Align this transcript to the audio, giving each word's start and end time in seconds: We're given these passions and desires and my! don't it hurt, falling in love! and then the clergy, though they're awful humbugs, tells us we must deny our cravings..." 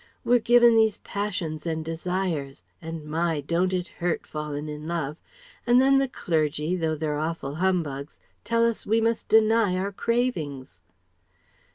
We're 0.25 0.39
given 0.39 0.75
these 0.75 0.97
passions 0.97 1.67
and 1.67 1.85
desires 1.85 2.63
and 2.81 3.05
my! 3.05 3.39
don't 3.41 3.71
it 3.71 3.87
hurt, 3.89 4.25
falling 4.25 4.67
in 4.67 4.87
love! 4.87 5.17
and 5.67 5.79
then 5.79 5.99
the 5.99 6.07
clergy, 6.07 6.75
though 6.75 6.95
they're 6.95 7.19
awful 7.19 7.57
humbugs, 7.61 8.17
tells 8.43 8.71
us 8.77 8.85
we 8.87 8.99
must 8.99 9.29
deny 9.29 9.77
our 9.77 9.91
cravings..." 9.91 10.79